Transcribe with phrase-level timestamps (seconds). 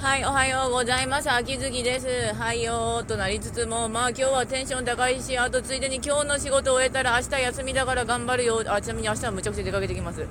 [0.00, 1.28] はい、おはようございます。
[1.28, 2.06] 秋月です。
[2.36, 8.62] はいよーとなりつつも、まあ今日はテンション高いし、あとついでに今日の仕事を終えたら明日休みだから頑張るよ。
[8.68, 10.24] あ、ちなみに明日はむちゃくちゃ出かけてきます。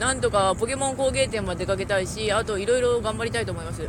[0.00, 3.88] なんとかポケモン工芸店まで出かけたいし、あといろいろ頑張りたいと思います。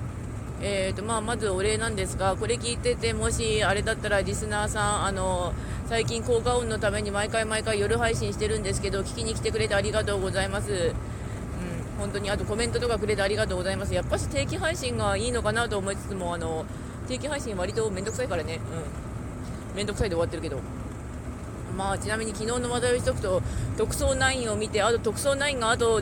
[0.62, 5.54] えーとまあ、まずお礼なんですが、これ聞いてて、もしあれだったらリスナーさん、あの
[5.88, 10.94] 最近効果音のために毎回毎回夜配信してるんですけど、聞きに来てくれてありがとうございます。
[12.00, 13.94] 本当にあとコメントとかくれてありがとうございます。
[13.94, 16.66] やっぱし定期配信がいいのかなと思いつつもあの
[17.08, 18.60] 定期配信割と面倒くさいからね。
[19.74, 19.76] うん。
[19.76, 20.60] 面倒くさいで終わってるけど。
[21.78, 23.42] まあちなみに昨日の話題をしとくと
[23.78, 26.02] 特捜9を見てあと特捜9があと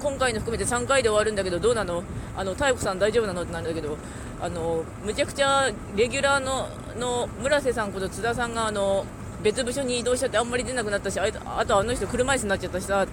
[0.00, 2.02] 今回の含めて3回で終わるんだけどどうなの？
[2.36, 3.42] あの妙子さん大丈夫なの？
[3.42, 3.96] ってなるんだけど
[4.40, 9.06] あのむちゃくちゃレギュラーのの村瀬さんこと津田さんがあの
[9.42, 13.06] 別部署に移動しちゃってあんまり出なくなったしあとあの人車椅子になっちゃったしさ。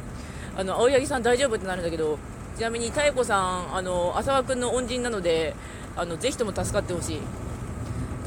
[0.59, 2.19] あの青柳さん大丈夫ってなるんだけど
[2.57, 5.55] ちなみに妙子さんあの浅輪君の恩人なので
[5.95, 7.19] あのぜひとも助かってほしい。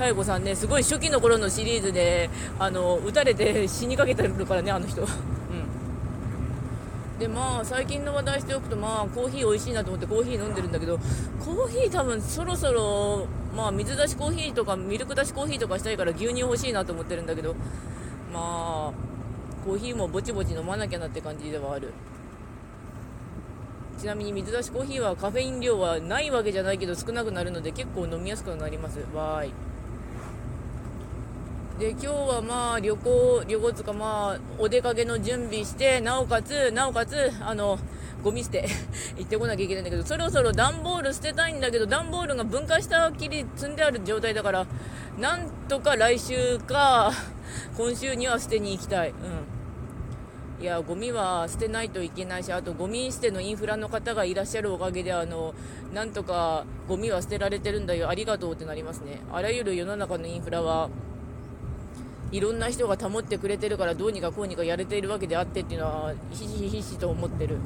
[0.00, 5.02] 妙子さんねすごい初期の頃のシリーズであの撃たれて 死にかけてるからねあの人。
[5.02, 5.08] うん。
[7.18, 10.98] でまあ最近の話題しておくとまあコーヒー美味しいなと思ってコーヒー飲んでるんだけど
[11.38, 17.54] コーヒー多分そろそろまあ水出しコーヒーとかミルク出しコーヒーとかしたいから牛乳欲しいなと思ってるんだけど
[18.32, 18.92] まあ
[19.66, 21.92] コーヒーもぼちぼち飲まなきゃなって感じではある。
[24.02, 28.98] ちなみに水出しコーヒーはカフェイン量はないわけじゃないけど少なくなるので結構飲みやすくなります。
[29.14, 29.52] わーい。
[31.78, 37.78] で今日はまあ旅行旅行つかまあお出かけの準備してなおかつなおかつあの
[38.24, 38.66] ゴミ捨て
[39.16, 44.66] 行ってこなきゃいけないんだけどそろそろ段ボール捨てたいんだけど段ボールが分解したきり積んである状態だから
[45.16, 47.12] なんとか来週か
[47.76, 49.10] 今週には捨てに行きたい。
[49.10, 49.61] うん。
[50.62, 55.54] いやゴミは捨てないといけないしあとゴミ捨てのインフラの方がいらっしゃるおかげであの
[55.92, 58.08] なんとかゴミは捨てられてるんだよ。
[58.08, 59.18] ありがとうってなりますね。
[59.32, 60.88] あらゆる世の中のインフラは
[62.30, 67.56] いろんな人が保ってくれてるからどうにかこうにかやれているわけであってっていうのはひしひしと思ってる。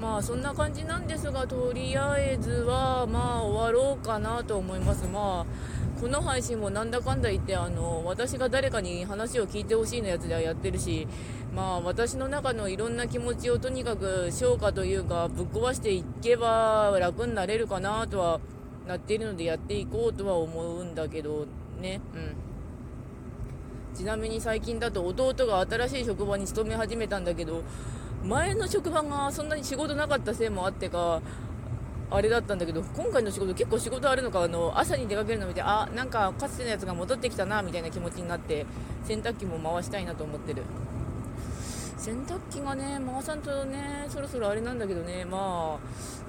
[0.00, 5.06] まあそんな感じなんですがとりあえずはまあ終わろうかなと思います。
[5.06, 5.65] まあ
[6.00, 11.08] この配信もなんだかんだ言ってあの私が誰かに話を聞いてほしいのやつではやってるし、
[11.54, 18.40] まあ、私の中のいろんな気持ちをとにかく消化というかぶっ壊していけば楽になれるかなとは
[18.86, 21.46] なっているのでやっていこうとは思うんだけど
[21.80, 27.62] ね、うん、ちなみに最近だと弟が新しい職場に勤め始めたんだけど
[28.22, 31.22] 前の職場がそんなに仕事なかったせいもあってか
[32.08, 38.64] あれだったんだけど今回の仕事結構仕事あるのかあの朝に出かけるの見てあなんかかつてのやつが戻ってきたなみたいな気持ちになって
[39.04, 40.62] 洗濯機も回したいなと思ってる。
[41.98, 45.76] 洗濯機がね回さんとねそろそろあれなんだけどねま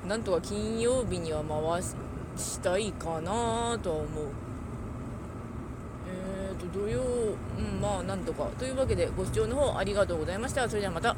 [0.06, 4.08] あなんとか金曜日には回したいかなとは思う。
[6.10, 8.46] えーと土曜うんまあなんとか。
[8.58, 10.68] というわけでご視聴の方ありがとうございました。
[10.68, 11.16] それではまた。